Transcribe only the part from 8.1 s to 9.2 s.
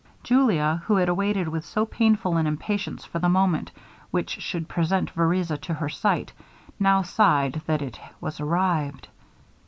was arrived.